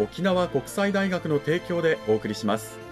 [0.00, 2.89] 沖縄国際大学の提供でお送りします。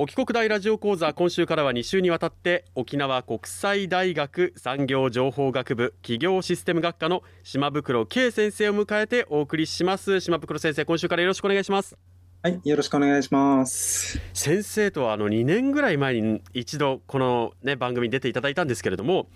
[0.00, 10.20] 沖国大ラジオ講座今週からは2週にわたって沖縄国際大学産業情報学部企業システム学科の島袋圭先生を迎えてお送りします。
[10.20, 11.98] 島袋先生今週からよろしくお願いします。
[12.40, 14.20] はい、よろしくお願いします。
[14.32, 19.26] 先生とはあの2年ぐらい前に一度このね番組に出ていただいたんですけれども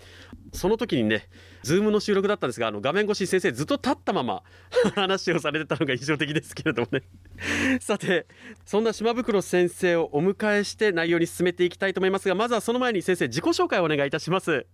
[0.53, 1.29] その時にね
[1.65, 4.45] ズームの収録だったんですがあの画面越し先生ずっと立ったまま
[4.95, 7.03] 話をされてたのが印象的ですけれどもね
[7.83, 8.29] さて
[8.65, 14.65] そんな島袋先生をお迎えして内容に進めていきたいと思いますがまずはその前に先生自己紹介をお願いいたします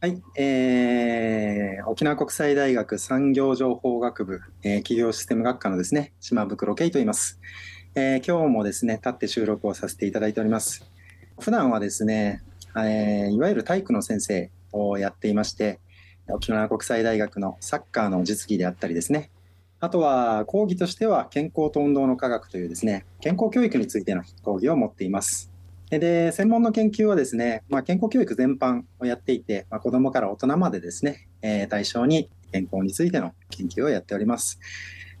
[0.00, 7.40] はい、えー、沖縄国際大学産業情報学部、えー企業システム学科のですね、島袋圭と言います。
[7.96, 10.88] えー今日もですね、立って収録をさせていただいております。
[11.40, 12.44] 普段はですね、
[12.76, 15.80] えーいわゆる体育の先生をやっていまして、
[16.28, 19.32] 沖縄国際大学のサッカーの実技であったりですね、
[19.80, 25.57] あとは講義としては健康と運動の科学というですね、健康教育についての講義を持っています。
[25.90, 34.60] で、専門の研究はですね、まあ、健康教育全般をやっていて、まあ、子供から大人までですね、えー対象に健康についての研究をやっております。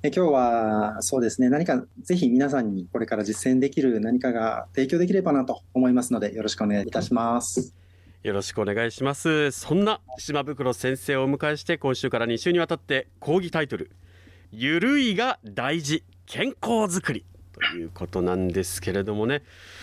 [0.02, 7.74] で今日はそうですね、何かぜひ皆さんにこれから実践できる何かが提供できればなと思いますので、よろしくお願いいたします。
[8.22, 13.92] よろしくお願いしますそんな島袋先生をお迎えして今週から2週にわたって講義タイトル
[14.50, 17.24] 「ゆるいが大事健康づくり」
[17.58, 19.42] ということなんですけれどもね。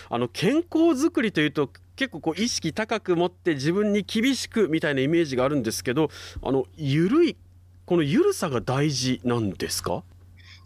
[0.09, 6.09] あの健康づくりというと結構こう意識高く持って自分に厳しくみたいなイメージがあるんですけど
[6.41, 7.37] あのゆるい
[7.85, 10.03] このゆるさが大事なんですか？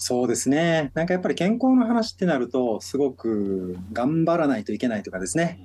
[0.02, 5.59] そうですね、なんかやっぱり健康の話ってなると、すごく頑張らないといけないとかですね、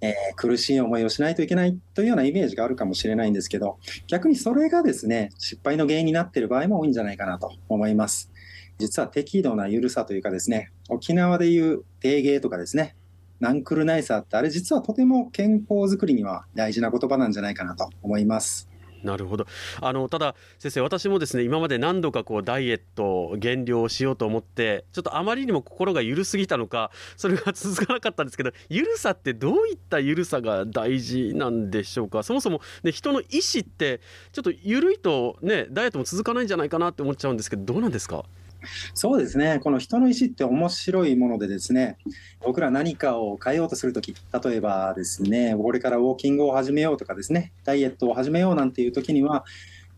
[0.00, 8.30] えー苦しい思いをしないといけないというようなイメージがあるかもしれないんですけど、逆にそれがですね、失敗の原因になっている場合も多いんじゃないかなと思います。
[8.78, 12.96] 実は適度な緩さというかですね、沖縄でいう低芸とかですね、
[13.40, 18.68] ナンクルナイサーってあれ実はとても健康づくりには大事な言葉なんじゃないかなと思います。
[19.02, 19.46] なるほど。
[19.80, 32.22] あのただ先生私もですね今まで何度かこうダイエット減量をしようと思ってちょっとあまりにも心が緩すぎたのかそれが続かなかったんですけど緩さってどういった緩さが大事なんでしょうか？
[32.22, 34.00] そもそも、ね、人の意思って
[34.30, 38.24] ちょっと緩いとねダイエットも続かないんじゃないかなって思っちゃうんですけどどうなんですか？
[38.94, 41.96] そうですね、この人の意思って面白いものでですね、
[42.40, 44.14] 僕ら何かを変えようとするとき、
[44.44, 49.44] 例えばですね、これからウォーキングを始めようとかですね、ダイエットを始めようなんていうときには、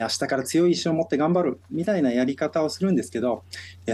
[0.01, 3.45] 明日から強い意志を持って頑張るみたいなやり方をするんですけど、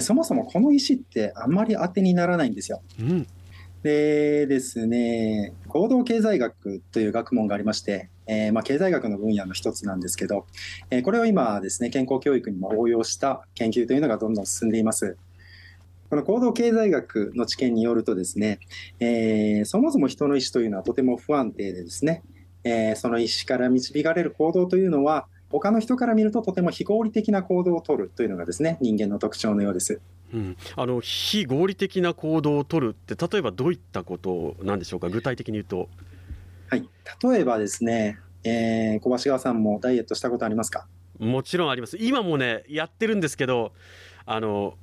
[0.00, 2.80] そもそもこの意思ってあんまり当てにならないんですよ。
[2.98, 3.26] うん
[3.82, 10.46] でですね、行動経済学という学問がありまして、えーまあ、経済学の分野の一つなんですけど、
[10.90, 15.16] えーこれを今ですね、健康教育にも応用した研究というのがどんどん進んでいます。
[16.10, 18.58] この行動経済学の知見によるとですね、
[18.98, 22.22] えーそもそも人の意思というのはとても不安定でですね、
[22.64, 30.02] えその意思から導かれる行動というのは、他の人から見るととても非合理的な行動をとるというのがですね、人間の特徴のようです。
[30.32, 35.88] うん、あの非合理的な行動を取るって例えばどういったことなんでしょうか具体的に言うと。
[36.68, 36.88] はい。
[37.22, 40.86] 例えばですね、えー小橋川さんもダイエットしたことありますか？
[41.18, 41.96] もちろんあります。
[41.98, 43.72] 今もねやってるんですけど
[44.24, 44.74] あの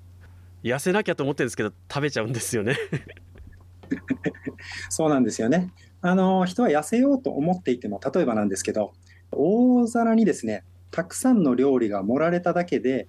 [0.63, 2.75] 痩せなきゃと思ってるんですけど食べちゃうんですよね。
[4.89, 5.71] そうなんですよね。
[6.01, 8.93] あの人は痩せようと思っていても、例えばなんですけど、
[9.31, 13.07] 大皿にですね、たくさんの料理が盛られただけで、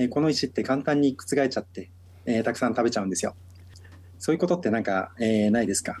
[0.00, 1.90] えーこの石って簡単に覆っちゃって、
[2.24, 3.34] えーたくさん食べちゃうんですよ。
[4.18, 5.96] そういうことってなんか、えー、ないですか？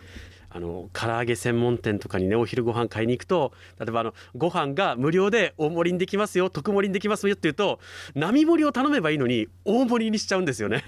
[0.48, 7.78] あの唐揚げ専門店とかにねお昼ご飯買いに行くと例えばあのご飯が無料で大盛りにできますよ特盛りにできますよって言うと
[8.14, 10.82] 並盛りを頼めばいいのに大盛りにしちゃうんですよね。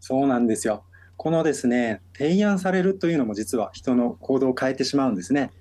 [0.00, 0.84] そうなんですよ
[1.16, 5.52] このですね提案されるというのも実は人の行動を変えてしまうんですね。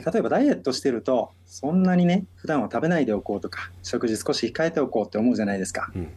[0.00, 6.08] 例えばダイエットしてるとそんなにね普段は食べないでおこうとか食事少し控えておこうって思うじゃないですか、うん、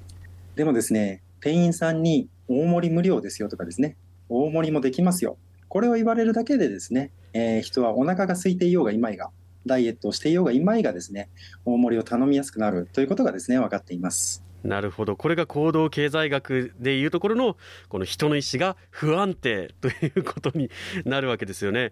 [0.56, 3.96] でもですね店員さんに大盛り無料ですよとかですね
[4.30, 5.38] 大盛りもできますよ。
[5.68, 9.32] これを言われるだけでですね、えー、人はお腹が空いていようがいまいが、
[9.66, 11.30] ダイエットをしていようがいまいがですね、
[11.66, 14.44] 大盛りを頼みやすくなるということがですね、分かっています。
[14.64, 15.16] なるほど。
[15.16, 20.70] これが行動経済学でいうところのこの人の意思が不安定ということに
[21.06, 21.92] なるわけですよね。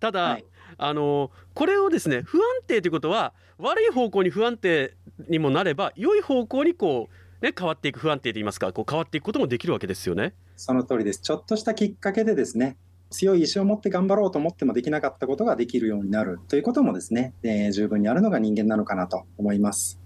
[0.00, 0.44] ただ、はい、
[0.78, 4.94] あのこれをですね不安定ということは悪い方向に不安定
[5.28, 7.08] にもなれば良い方向にこ
[7.42, 10.34] う、ね、変わっていく不安定といいますかこう変わっていくこともできるわけですよね。
[10.56, 12.76] その通りですちょっとしたきっかけでですね
[13.10, 20.00] 強い意志を持って頑張ろうと思ってもできなかったことができるようになるということもですね、えー、十分にあるのが人間なのかなと思います。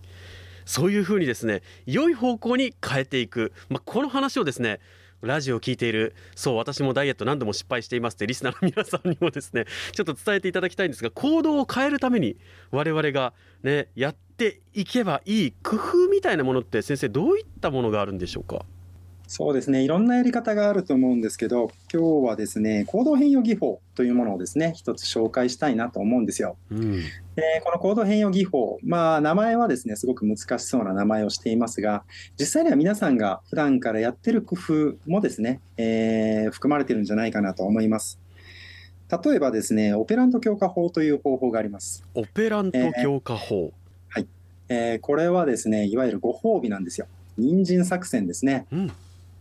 [0.65, 4.81] そういうふうにですね良い方向に変えていく、まあ、この話をですね
[5.23, 6.15] ラジオを聞いている。
[6.37, 12.37] そう私もダイエット何度も失敗していますってリスナーの皆さんにもですね ちょっと伝えていただきたいんですが行動を変えるために
[12.71, 13.33] 我々が
[13.63, 18.65] ねやっていけばいい工夫みたいなものって先生どういったものがあるんでしょうか？
[19.29, 26.57] そうですねいろんなやり方があると思うんですけど今日はですね行動変容技法というものをですね一つ紹介したいなと思うんですよ。
[26.71, 26.93] うん、
[27.37, 32.05] でこの行動変容技法まあ名前はですねすごく難しそうな名前をしていますが
[32.41, 38.19] 実際には皆さんが普段からやってる工夫もですね、えー、含まれてるんじゃないかなと思います。
[39.11, 42.03] 例えばですねオペラント強化法という方法があります。
[42.15, 43.73] オペラント強化法、えー、
[44.09, 44.27] はい、
[44.71, 47.07] えー、これはですねいわゆるご褒美なんですよ。
[47.37, 48.65] 人参作戦ですね。
[48.73, 48.93] うん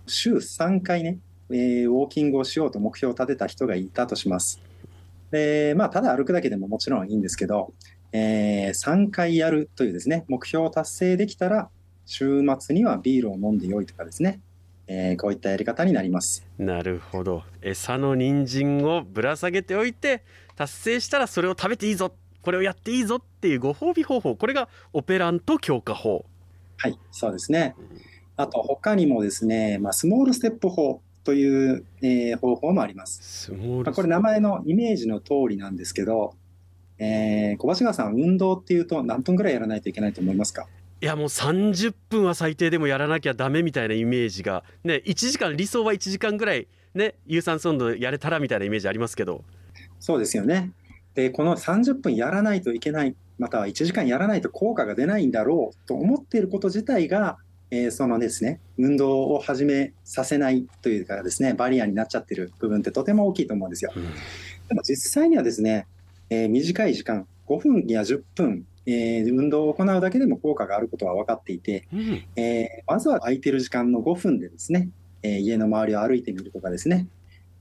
[0.07, 1.19] 週3回ね、
[1.50, 4.62] えー、ウォーキングをしようと目標を立てた人がいたとします。
[5.31, 7.74] で、まあ、ただ歩くだけでももちろんいいんですけど、
[8.12, 11.69] えー、3回やるというですね、目標を達成できたら、
[12.06, 14.39] 週末にはビールを飲んでよいとかですね、
[14.88, 16.45] えー、こういったやり方になります。
[16.57, 17.44] なるほど。
[17.62, 20.24] 餌の人参をぶら下げておいて、
[20.56, 26.25] 達成したらそれを食べていいぞ、これをやっていいぞっていうご褒美方法、これがオペラント強化法。
[26.77, 27.75] はい、そうですね。
[27.77, 33.51] うんあと他にもですね、まあ、スモールステップ法という、えー、方法もあります。
[33.51, 36.36] まあ、これ名前のイメージの通りなんですけど、
[37.00, 40.68] えー、小橋川さん、運動っていうと何分ぐらいやらないといけないと思いますか？
[41.00, 49.44] いやもう30分は最低でもやらなきゃダメみたいなイメージが、ね、1時間、理想は1時間ぐらい、ね、有酸素運動やれたらみたいなイメージありますけど。
[50.00, 50.72] そうですよね。
[51.13, 57.38] で、この30分やらないといけない、または1時間やらないと効果が出ないんだろうと思っていること自体が、
[57.69, 63.91] えー、そのですね、運動を始めさせないというかですね、バリアになっちゃってる部分ってとても大きいと思うんですよ。
[63.95, 65.85] うん、でも実際にはですね、
[66.29, 74.89] えー、短い時間、5分や10分、えー、運動を行うだけでも効果があることは分かっていて、うん、えまずは空いてる時間の5分でですね、
[75.23, 77.07] え家の周りを歩いてみるとかですね、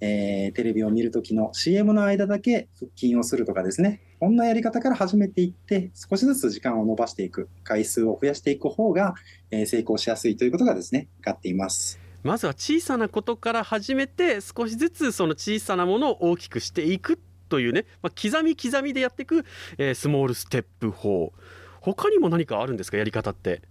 [0.01, 9.15] えテレビを見るときの CM の間だけ腹筋をするとかですね、こんなやり方から始めていって、少しずつ時間を伸ばしていく、回数を増やしていく方が、
[9.51, 11.99] え成功しやすいということがですね、分かっています。
[12.23, 17.19] まずは小さなことから始めて、少しずつその小さなものを大きくしていく
[17.49, 19.45] というね、まあ、刻み刻みでやっていく、
[19.79, 21.33] えー、スモールステップ法。
[21.81, 23.63] 他にも何かあるんですか、やり方って？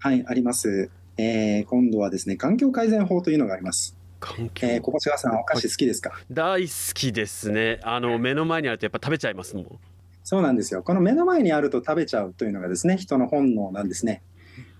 [0.00, 0.90] はい、あります。
[1.16, 3.96] えー、今度はですね、環境改善法というのがあります。
[4.24, 6.12] 環境、えー、小林川さんお菓子好きですか？
[6.30, 7.78] 大好きですね。
[7.82, 9.78] あの目の前にあるとやっぱ食べちゃいますもん。
[10.22, 10.82] そうなんですよ。
[10.82, 14.22] この目の前にあると食べちゃうというのがですね人の本能なんですね。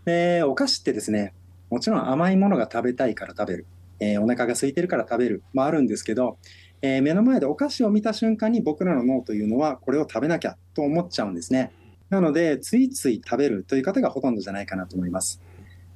[0.06, 1.34] でお菓子ってですね
[1.68, 3.66] もちろん甘いものが食べたいから食べる、
[4.00, 5.42] えー、お腹が空いてるから食べる。
[5.52, 6.38] もあるんですけど、
[6.80, 11.72] えー、目の前でお菓子を見た瞬間に僕らの脳というのはこれを食べなきゃと思っちゃうんですね。
[12.10, 15.40] なのでついつい食べるという方がほとんどじゃないかなと思います。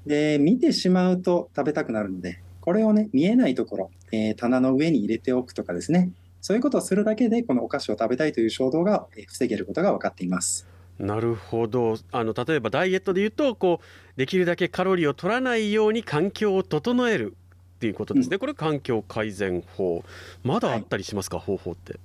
[0.06, 6.10] で見てしまうと食べたくなるのでこれをね、見えないところ、えー、棚の上に入れておくとかですね、
[6.42, 10.68] そういうことをするだけで、このお菓子を食べたいという衝動が防げることが分かっています。
[10.98, 11.96] なるほど。
[12.12, 17.36] あの例えばダイエットでいうとこうできるだけカロリーを取らないように環境を整える
[17.76, 20.04] っていうことですね、うん、これ環境改善法。
[20.44, 21.98] まだあったりしますか、はい、方法って。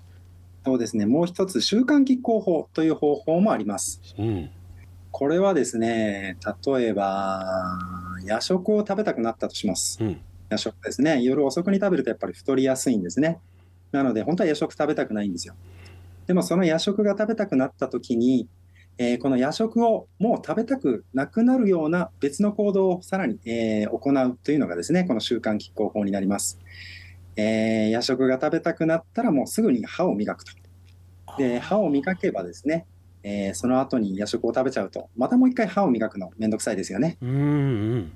[0.63, 1.05] そうですね。
[1.05, 4.49] もう一つ習慣拮抗法という方法もあります、うん、
[5.11, 7.43] これはですね例えば
[8.23, 10.21] 夜食を食べたくなったとします、うん
[10.53, 11.21] 夜食ですね。
[11.21, 13.39] 夜遅くに食べるとやっぱり太りやすいんですね。
[13.91, 15.55] なので、本当は夜食食べたくないんですよ。
[16.27, 18.47] でもその夜食が食べたくなった時に、
[18.97, 26.59] えー、この夜食をもう食べたくなくなるような別の行動をさらに、えー、行うというのがですね、この習慣拮抗法になります。
[27.35, 30.51] えー、夜食が食べたくなったらもうすぐに歯を磨くと。
[31.37, 32.85] で、歯を磨けばですね、
[33.23, 37.17] えー、その後に夜食を食べちゃうと、またもう一回歯を磨くのめんどくさいですよね。
[37.21, 37.33] うん、う
[37.95, 38.11] ん、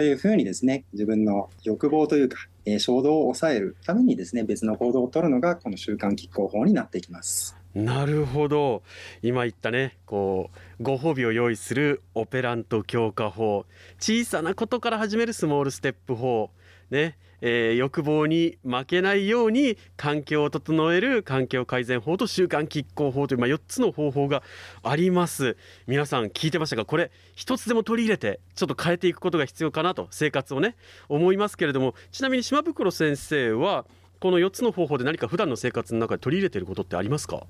[0.00, 7.54] というふうにですね、自分の欲望というか、えー、衝動を抑えるためにですね、別の行動をとるのがこの習慣拮抗法になっていきます。
[7.74, 8.82] なるほど。
[9.20, 10.48] 今言ったねこ
[10.80, 13.66] うご褒美を用意するオペラント強化法。
[13.98, 16.48] 小さなことから始めるスモールステップ法。
[16.90, 17.18] ね。
[17.42, 24.42] えー、欲望に負けないように環境を整える環境改善法と習慣拮抗法という、まあ、4つの方法が
[24.82, 25.56] あります。
[25.86, 26.84] 皆さん聞いてましたか？
[26.84, 30.76] これ1つでも取り入れてちょっと変えていくことが必要かなと生活をね
[31.08, 33.86] 思いますけれどもちなみに島袋先生は
[34.20, 37.46] この4つの方法で何か普段の生活の中で取り入れていることってありますか？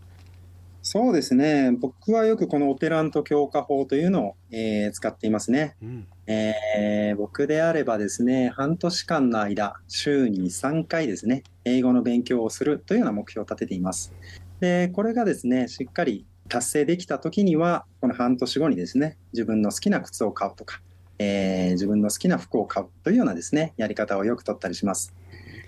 [0.82, 1.72] そうですね。
[1.72, 14.14] 僕はよくこのオペラント強化法というのを、えー、使っていますね、うん、えー、僕であればですね、半年間の間、週に3回ですね、英語の勉強をするというような目標を立てています。
[14.60, 20.80] で、これがですね、しっかり達成できた時には、この半年後にですね、自分の好きな靴を買うとか、
[21.18, 25.12] えー、自分の好きな服を買うというようなですね、やり方をよく取ったりします。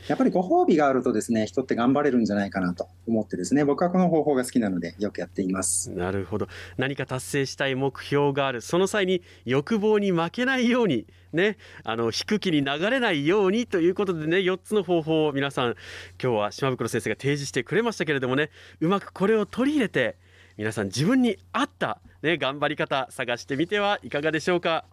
[0.08, 5.90] やっぱりご褒美があるとですね、人って頑張れるんじゃないかなと思ってですね、僕はこの方法が好きなのでよくやっています。
[5.90, 6.48] なるほど。
[6.76, 8.60] 何か達成したい目標がある。
[8.60, 15.76] その際に欲望に負けないように、ね、あの、引く気に流れないようにということでね、4つの方法を皆さん、
[16.22, 20.16] 今日は島袋先生が提示してくれましたけれどもね、うまくこれを取り入れて、
[20.56, 24.84] 皆さん自分に合った、ね、頑張り方探してみてはいかがでしょうか。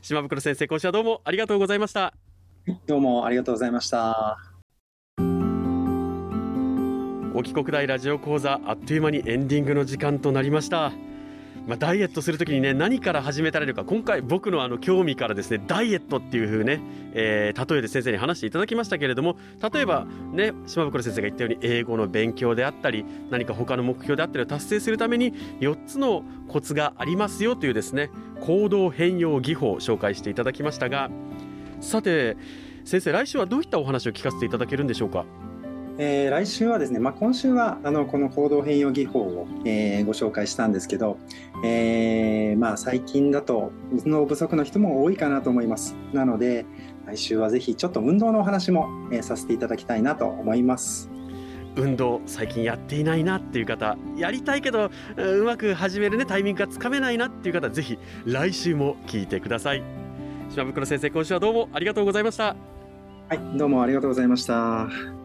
[0.00, 2.14] 島袋先生、今週はどうもありがとうございました。
[2.86, 4.38] どうもありがとうございました。
[7.34, 10.92] 沖国大ラジオ講座あっという間にエンディングの時間となりました。
[11.66, 16.80] まあ、ダイエットするときにね何から始めたらいいのか今回僕のあの興味からですねダイエットっていう風ね、
[17.14, 19.36] えー、例えで先生に話していただきましたけれども
[19.72, 31.10] 例えばね島袋先生が言ったように英語の勉強であったり何か他の目標であったりを達成するために4つのコツがありますよというですね行動変容技法を紹介していただきましたが
[31.82, 32.36] さて
[32.84, 35.26] 先生来週はどういったお話を聞かせていただけるんでしょうか？
[35.98, 41.18] えー、来週はですね、まあ、今週はあのこの行動変容技法を、えー、ご紹介したんですけど、
[41.62, 45.94] えー、まあ、最近だと運動不足の人も多いかなと思います。
[46.14, 46.64] なので
[47.06, 51.10] 来週はぜひちょっと運動のお話も、えー、させていただきたいなと思います。
[51.76, 59.82] 運動最近やっていないなっていう方やりたいけどうまく始めるねタイミングがつかめないなっていう方ぜひ来週も聞いてください
[60.52, 62.54] 島袋先生今週はどうもありがとうございました。
[63.28, 65.21] はいどうもありがとうございました。